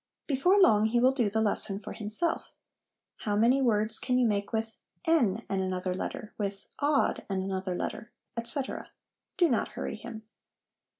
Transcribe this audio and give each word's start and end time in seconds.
Before 0.25 0.59
long 0.59 0.87
he 0.87 0.99
will 0.99 1.11
do 1.11 1.29
the 1.29 1.41
lesson 1.43 1.79
for 1.79 1.93
himself.' 1.93 2.49
How 3.23 3.35
many 3.35 3.61
words 3.61 3.99
can 3.99 4.17
you 4.17 4.25
make 4.25 4.51
with" 4.51 4.75
en" 5.05 5.43
and 5.47 5.61
another 5.61 5.93
letter, 5.93 6.33
with"od" 6.39 7.23
and 7.29 7.43
another 7.43 7.75
letter?' 7.75 8.11
etc. 8.35 8.89
Do 9.37 9.47
not 9.47 9.67
hurry 9.77 9.95
him. 9.95 10.23